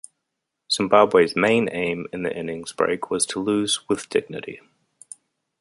[0.71, 4.59] Zimbabwe's main aim in the innings break was to lose with dignity.